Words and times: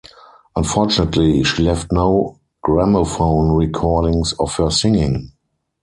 Unfortunately, 0.55 1.43
she 1.43 1.61
left 1.61 1.91
no 1.91 2.39
gramophone 2.63 3.51
recordings 3.51 4.33
of 4.39 4.51
her 4.55 4.71
singing. 4.71 5.31